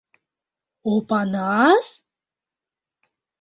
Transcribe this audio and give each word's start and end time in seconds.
—Опанас?! 0.93 1.87